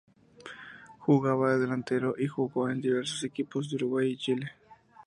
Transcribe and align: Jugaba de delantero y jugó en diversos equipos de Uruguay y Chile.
Jugaba 0.97 1.51
de 1.51 1.59
delantero 1.59 2.15
y 2.17 2.25
jugó 2.25 2.71
en 2.71 2.81
diversos 2.81 3.23
equipos 3.23 3.69
de 3.69 3.75
Uruguay 3.75 4.09
y 4.13 4.17
Chile. 4.17 4.51